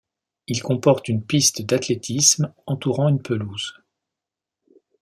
[0.47, 3.75] Il comporte une piste d’athlétisme entourant une pelouse.